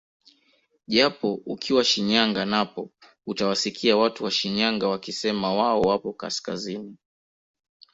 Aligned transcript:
Japo 0.87 1.29
ukiwa 1.45 1.83
Shinyanga 1.83 2.45
napo 2.45 2.91
utawasikia 3.27 3.97
watu 3.97 4.23
wa 4.23 4.31
Shinyanga 4.31 4.87
wakisema 4.87 5.53
wao 5.55 5.81
wapo 5.81 6.13
kaskazini 6.13 6.97